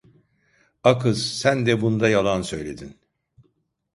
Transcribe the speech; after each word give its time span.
A 0.83 0.97
kız 0.99 1.31
sen 1.37 1.65
de 1.65 1.81
bunda 1.81 2.09
yalan 2.09 2.41
söyledin. 2.41 2.99